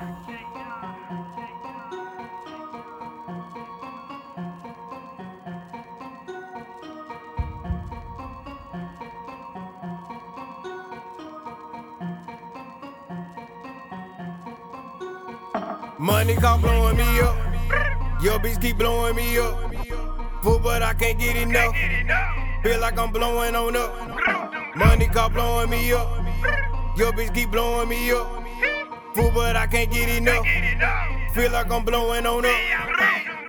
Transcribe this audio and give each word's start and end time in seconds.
Money 0.00 0.16
come 16.36 16.62
blowing 16.62 16.96
me 16.96 17.20
up. 17.20 17.36
Your 18.22 18.38
bitch 18.38 18.62
keep 18.62 18.78
blowing 18.78 19.14
me 19.14 19.38
up. 19.38 19.74
Fool, 20.42 20.58
but 20.60 20.82
I 20.82 20.94
can't 20.94 21.18
get 21.18 21.36
enough. 21.36 21.74
Feel 22.62 22.80
like 22.80 22.98
I'm 22.98 23.12
blowing 23.12 23.54
on 23.54 23.76
up. 23.76 24.74
Money 24.76 25.08
come 25.08 25.34
blowing 25.34 25.68
me 25.68 25.92
up. 25.92 26.08
Your 26.96 27.12
bitch 27.12 27.34
keep 27.34 27.50
blowing 27.50 27.90
me 27.90 28.12
up. 28.12 28.49
Fool, 29.14 29.30
but 29.34 29.56
I 29.56 29.66
can't 29.66 29.90
get 29.90 30.08
enough. 30.08 30.46
Feel 31.34 31.50
like 31.52 31.70
I'm 31.70 31.84
blowing 31.84 32.26
on 32.26 32.44
up. 32.44 32.52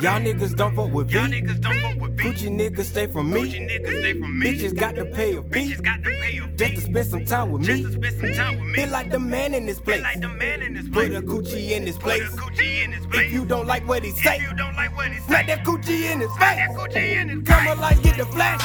Y'all 0.00 0.18
niggas 0.18 0.56
don't 0.56 0.74
fuck 0.74 0.90
with 0.90 1.10
Y'all 1.10 1.28
me. 1.28 1.42
niggas 1.42 1.60
don't 1.60 1.78
fuck 1.80 2.00
with 2.00 2.12
me. 2.12 2.24
Gucci 2.24 2.48
niggas 2.48 2.84
stay 2.84 3.06
from 3.06 3.30
me. 3.30 3.40
niggas 3.52 3.98
stay 4.00 4.18
from 4.18 4.38
me. 4.38 4.46
Bitches 4.46 4.74
got 4.74 4.94
to 4.94 5.04
pay 5.04 5.36
a 5.36 5.42
fee 5.42 5.48
Bitches 5.74 5.82
got 5.82 6.02
to 6.02 6.10
pay 6.10 6.38
a 6.38 6.46
just 6.56 6.74
to 6.76 6.80
spend 6.80 7.06
some 7.06 7.24
time 7.26 7.50
with 7.52 7.68
me. 7.68 7.82
spend 7.82 8.20
some 8.20 8.32
time 8.32 8.56
with 8.58 8.66
me. 8.68 8.74
Feel 8.76 8.88
like 8.88 9.10
the 9.10 9.18
man 9.18 9.52
in 9.52 9.66
this 9.66 9.78
place. 9.78 10.00
like 10.02 10.20
the 10.22 10.28
man 10.28 10.62
in 10.62 10.72
this 10.72 10.84
Put 10.88 10.92
place. 11.10 11.18
a 11.18 11.20
Gucci 11.22 11.70
in 11.72 11.84
this 11.84 11.96
Put 11.96 12.02
place. 12.04 12.22
a 12.22 12.36
Gucci 12.36 12.84
in 12.84 12.92
his 12.92 13.06
place. 13.06 13.26
If 13.26 13.32
you 13.34 13.44
don't 13.44 13.66
like 13.66 13.86
what 13.86 14.02
he 14.02 14.10
say, 14.12 14.36
If 14.36 14.42
you 14.50 14.56
don't 14.56 14.74
like 14.74 14.96
what 14.96 15.08
he 15.12 15.20
smack 15.20 15.46
that 15.48 15.64
Gucci 15.64 16.10
in 16.10 16.20
his 16.20 16.34
face. 16.38 17.46
Come 17.46 17.80
like 17.80 18.02
get 18.02 18.16
the 18.16 18.24
flash. 18.26 18.62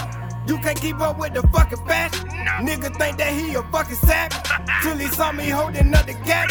You 0.48 0.58
can't 0.60 0.80
keep 0.80 1.00
up 1.02 1.18
with 1.20 1.34
the 1.34 1.42
fucking 1.50 1.86
fashion. 1.86 2.28
No. 2.30 2.52
Nigga 2.72 2.96
think 2.98 3.18
that 3.18 3.34
he 3.34 3.56
a 3.56 3.64
fucking 3.64 3.96
savage. 3.96 4.38
Till 4.84 4.96
he 4.98 5.08
saw 5.08 5.32
me 5.34 5.50
holding 5.50 5.94
up 5.94 6.06
the 6.06 6.14
gat. 6.26 6.50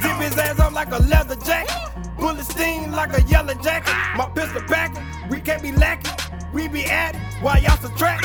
Zip 0.00 0.16
his 0.16 0.38
ass 0.38 0.58
up 0.58 0.72
like 0.72 0.92
a 0.92 0.98
leather 0.98 1.36
jacket. 1.36 1.76
Bullet 2.18 2.44
sting 2.44 2.92
like 2.92 3.16
a 3.16 3.22
yellow 3.22 3.54
jacket. 3.54 3.94
My 4.16 4.28
pistol 4.34 4.62
packing. 4.62 5.02
We 5.30 5.40
can't 5.40 5.62
be 5.62 5.72
lacking. 5.72 6.12
We 6.52 6.68
be 6.68 6.84
at 6.84 7.14
it 7.14 7.20
while 7.42 7.60
y'all 7.62 7.76
subtract. 7.76 8.24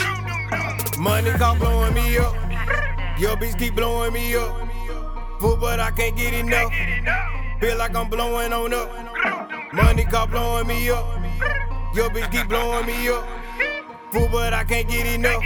Money 0.98 1.32
come 1.32 1.60
blowing 1.60 1.94
me 1.94 2.18
up. 2.18 2.36
Your 3.20 3.36
bitch 3.38 3.58
keep 3.58 3.76
blowing 3.76 4.14
me 4.14 4.36
up. 4.36 4.70
Fool, 5.40 5.58
but 5.58 5.80
I 5.80 5.92
can't 5.92 6.16
get 6.16 6.34
enough. 6.34 6.72
Feel 7.60 7.78
like 7.78 7.96
I'm 7.96 8.10
blowing 8.10 8.54
on 8.54 8.74
up. 8.74 9.74
Money 9.74 10.06
come 10.06 10.30
blowing 10.30 10.68
me 10.68 10.90
up. 10.90 11.06
Your 11.94 12.10
bitch 12.10 12.32
keep 12.32 12.48
blowing 12.48 12.86
me 12.86 13.10
up. 13.10 13.28
Fool, 14.12 14.28
but 14.32 14.54
I 14.54 14.64
can't 14.64 14.88
get 14.88 15.06
enough. 15.06 15.44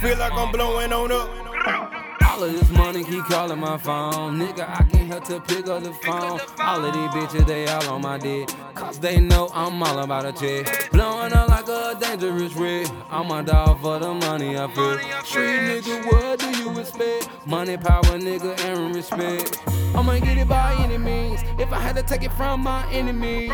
Feel 0.00 0.18
like 0.18 0.32
I'm 0.32 0.52
blowing 0.52 0.92
on 0.92 1.12
up. 1.12 1.99
All 2.40 2.46
of 2.46 2.52
this 2.58 2.70
money 2.70 3.04
keep 3.04 3.22
calling 3.24 3.60
my 3.60 3.76
phone. 3.76 4.38
Nigga, 4.38 4.66
I 4.66 4.82
can't 4.84 5.08
help 5.08 5.24
to 5.24 5.40
pick 5.40 5.68
up 5.68 5.82
the 5.82 5.92
phone. 5.92 6.40
All 6.58 6.82
of 6.82 6.94
these 6.94 7.10
bitches, 7.10 7.46
they 7.46 7.66
all 7.66 7.86
on 7.90 8.00
my 8.00 8.16
dick. 8.16 8.48
Cause 8.74 8.98
they 8.98 9.20
know 9.20 9.50
I'm 9.52 9.82
all 9.82 9.98
about 9.98 10.24
a 10.24 10.32
check. 10.32 10.90
Blowing 10.90 11.34
up 11.34 11.50
like 11.50 11.68
a 11.68 11.98
dangerous 12.00 12.54
red. 12.54 12.90
I'm 13.10 13.30
a 13.30 13.42
dog 13.42 13.82
for 13.82 13.98
the 13.98 14.14
money 14.14 14.56
I 14.56 14.72
feel. 14.72 14.98
Street 15.22 15.60
nigga, 15.68 16.06
what 16.06 16.38
do 16.38 16.48
you 16.58 16.78
expect? 16.78 17.28
Money, 17.46 17.76
power, 17.76 18.18
nigga, 18.18 18.58
and 18.64 18.94
respect. 18.94 19.62
I'ma 19.94 20.18
get 20.20 20.38
it 20.38 20.48
by 20.48 20.72
any 20.78 20.96
means. 20.96 21.42
If 21.58 21.70
I 21.74 21.78
had 21.78 21.94
to 21.96 22.02
take 22.02 22.22
it 22.22 22.32
from 22.32 22.62
my 22.62 22.90
enemies. 22.90 23.52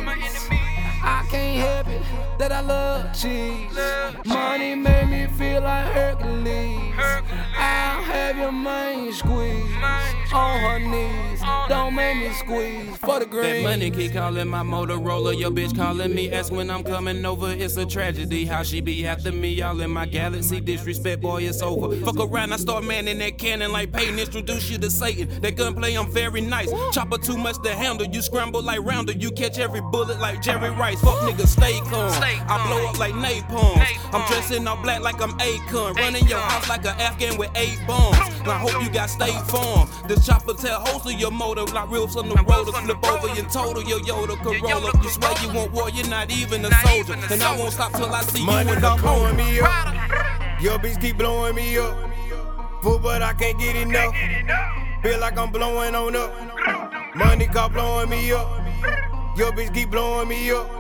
I 1.03 1.27
can't 1.29 1.59
help 1.59 1.89
it 1.89 2.03
that 2.39 2.53
I 2.53 2.61
love 2.61 3.13
cheese. 3.13 3.77
Money 4.25 4.75
made 4.77 5.09
me 5.09 5.27
feel 5.37 5.63
like 5.63 5.87
Hercules. 5.93 6.95
I'll 8.07 8.13
have 8.13 8.39
your 8.39 8.53
mind 8.53 9.15
squeeze 9.15 9.63
on 10.33 10.61
her 10.61 10.79
knees. 10.79 11.41
Don't 11.69 11.95
make 11.95 12.17
me 12.17 12.33
squeeze 12.35 12.97
for 12.99 13.19
the 13.19 13.27
green. 13.27 13.65
That 13.65 13.71
money 13.71 13.91
keep 13.91 14.13
calling 14.13 14.47
my 14.49 14.63
Motorola. 14.63 15.37
Your 15.37 15.51
bitch 15.51 15.77
calling 15.77 16.15
me. 16.15 16.31
Ask 16.31 16.53
when 16.53 16.71
I'm 16.71 16.85
coming 16.85 17.25
over. 17.25 17.51
It's 17.51 17.77
a 17.77 17.85
tragedy. 17.85 18.45
How 18.45 18.63
she 18.63 18.81
be 18.81 19.05
after 19.07 19.33
me. 19.33 19.61
All 19.61 19.81
in 19.81 19.91
my 19.91 20.07
galaxy. 20.07 20.61
Disrespect, 20.61 21.21
boy, 21.23 21.43
it's 21.43 21.63
over. 21.63 21.97
Fuck 22.05 22.21
around. 22.21 22.53
I 22.53 22.59
start 22.59 22.85
manning 22.85 23.19
that 23.19 23.39
cannon 23.39 23.73
like 23.73 23.93
Peyton. 23.93 24.19
Introduce 24.21 24.71
you 24.71 24.79
to 24.79 24.91
Satan. 24.91 25.29
That 25.41 25.57
gunplay, 25.57 25.95
I'm 25.95 26.11
very 26.11 26.41
nice. 26.41 26.71
Chopper 26.93 27.19
too 27.19 27.37
much 27.37 27.61
to 27.65 27.75
handle. 27.75 28.07
You 28.07 28.23
scramble 28.23 28.63
like 28.63 28.81
rounder. 28.83 29.13
You 29.13 29.33
catch 29.33 29.59
every 29.59 29.81
bullet 29.81 30.21
like 30.21 30.43
Jerry 30.43 30.71
Rice. 30.71 31.01
Fuck 31.01 31.19
niggas, 31.29 31.49
stay 31.49 31.79
calm. 31.91 32.13
I 32.23 32.67
blow 32.69 32.87
up 32.87 32.99
like 33.01 33.15
napalm. 33.15 33.77
I'm 33.77 34.23
Napalm. 34.23 34.29
dressing 34.29 34.67
all 34.69 34.77
black 34.83 35.01
like 35.03 35.21
I'm 35.21 35.37
Akon. 35.39 35.97
Running 35.97 36.27
your 36.29 36.39
house 36.39 36.69
like 36.69 36.85
an 36.85 36.99
Afghan 37.01 37.37
with 37.37 37.51
eight 37.57 37.79
bombs. 37.87 37.96
I 38.47 38.59
hope 38.59 38.83
you 38.83 38.91
got 38.91 39.11
state 39.11 39.35
farm. 39.51 39.89
This 40.07 40.25
chopper 40.25 40.55
tell 40.55 40.81
host 40.81 41.07
of 41.07 41.13
your 41.13 41.31
motor 41.31 41.65
like 41.65 41.91
reels 41.91 42.17
on 42.17 42.29
the 42.29 42.35
road 42.35 42.67
to 42.67 42.73
flip 42.73 43.05
over 43.05 43.27
road. 43.27 43.37
your 43.37 43.47
total 43.47 43.83
your 43.83 44.01
Yoda 44.01 44.37
Corolla. 44.43 44.93
Yoda 44.93 45.03
You 45.03 45.11
swear 45.11 45.35
you 45.43 45.53
want 45.53 45.73
war, 45.73 45.91
you're 45.91 46.09
not 46.09 46.31
even 46.31 46.65
a 46.65 46.71
soldier. 46.87 47.15
even 47.15 47.33
And 47.33 47.43
I 47.43 47.57
won't 47.59 47.73
stop 47.73 47.93
till 47.93 48.07
I 48.07 48.23
see 48.23 48.45
Money 48.45 48.71
you 48.71 48.77
in 48.77 48.81
the 48.83 48.89
come 48.89 49.01
blowing 49.01 49.37
coma. 49.37 49.51
me 49.51 49.61
up. 49.61 50.61
Your 50.61 50.79
bitch 50.79 51.01
keep 51.01 51.19
blowing 51.19 51.55
me 51.55 51.77
up. 51.79 52.11
Fool, 52.83 52.99
but 52.99 53.21
I 53.23 53.35
can't 53.35 53.59
get 53.59 53.75
enough. 53.77 54.15
Feel 55.03 55.19
like 55.19 55.37
I'm 55.37 55.51
blowing 55.51 55.95
on 55.95 56.15
up. 56.15 57.17
Money 57.17 57.47
come 57.47 57.73
blowing 57.73 58.09
me 58.09 58.33
up. 58.33 58.49
Your 59.37 59.53
bitch 59.53 59.75
keep 59.75 59.91
blowing 59.91 60.29
me 60.29 60.51
up. 60.53 60.71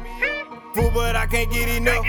Fool, 0.74 0.90
but 0.94 1.16
I 1.16 1.26
can't 1.26 1.50
get 1.50 1.68
enough. 1.68 2.06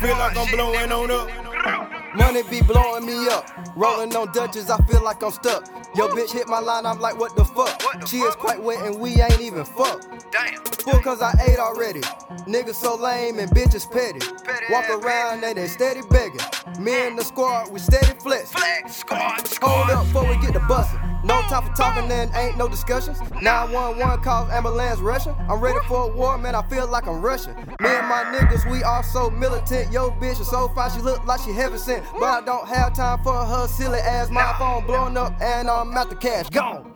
Feel 0.00 0.16
like 0.16 0.36
I'm 0.36 0.50
blowing 0.50 0.90
on 0.90 1.10
up. 1.10 1.91
Money 2.14 2.42
be 2.50 2.60
blowing 2.60 3.06
me 3.06 3.26
up. 3.28 3.48
Rolling 3.74 4.14
on 4.14 4.32
Dutches, 4.32 4.68
I 4.68 4.76
feel 4.84 5.02
like 5.02 5.22
I'm 5.22 5.30
stuck. 5.30 5.66
Yo, 5.96 6.08
bitch 6.08 6.30
hit 6.30 6.46
my 6.46 6.58
line, 6.58 6.84
I'm 6.84 7.00
like, 7.00 7.18
what 7.18 7.34
the 7.36 7.44
fuck? 7.44 7.82
What 7.82 8.00
the 8.00 8.06
she 8.06 8.18
is 8.18 8.34
quite 8.34 8.62
wet 8.62 8.84
and 8.84 9.00
we 9.00 9.20
ain't 9.20 9.40
even 9.40 9.64
fuck. 9.64 10.02
Damn. 10.30 10.62
Full 10.62 11.00
cause 11.00 11.22
I 11.22 11.32
ate 11.48 11.58
already. 11.58 12.00
Niggas 12.46 12.74
so 12.74 12.96
lame 12.96 13.38
and 13.38 13.50
bitches 13.50 13.90
petty. 13.90 14.18
Petty 14.44 14.66
Walk 14.70 14.90
around 14.90 15.44
and 15.44 15.56
they 15.56 15.66
steady 15.68 16.00
begging. 16.10 16.40
Me 16.78 17.06
and 17.06 17.18
the 17.18 17.24
squad, 17.24 17.70
we 17.70 17.78
steady 17.78 18.18
flexing. 18.20 18.60
Flex 18.60 18.96
squad, 18.96 19.48
Hold 19.62 19.90
up 19.90 20.04
before 20.06 20.28
we 20.28 20.36
get 20.42 20.52
to 20.54 20.60
bustin'. 20.60 21.00
No 21.24 21.40
time 21.42 21.64
for 21.64 21.72
talking, 21.76 22.08
then 22.08 22.30
ain't 22.34 22.58
no 22.58 22.66
discussions. 22.66 23.20
911 23.40 24.24
calls 24.24 24.50
ambulance 24.50 24.98
rushing. 24.98 25.36
I'm 25.48 25.60
ready 25.60 25.78
for 25.86 26.10
a 26.10 26.16
war, 26.16 26.36
man. 26.36 26.56
I 26.56 26.62
feel 26.62 26.88
like 26.88 27.06
I'm 27.06 27.20
rushing. 27.20 27.54
Me 27.54 27.88
and 27.88 28.08
my 28.08 28.24
niggas, 28.34 28.68
we 28.68 28.82
all 28.82 29.04
so 29.04 29.30
militant. 29.30 29.92
Yo, 29.92 30.10
bitch 30.10 30.40
is 30.40 30.50
so 30.50 30.66
fine, 30.68 30.90
she 30.90 31.00
look 31.00 31.24
like 31.24 31.40
she 31.40 31.52
heaven 31.52 31.78
sent. 31.78 32.01
But 32.18 32.24
I 32.24 32.40
don't 32.44 32.68
have 32.68 32.94
time 32.94 33.22
for 33.22 33.34
her 33.34 33.66
silly 33.68 33.98
ass. 33.98 34.30
My 34.30 34.54
phone 34.58 34.86
blowing 34.86 35.16
up 35.16 35.40
and 35.40 35.68
I'm 35.68 35.96
out 35.96 36.10
the 36.10 36.16
cash. 36.16 36.48
Gone. 36.50 36.90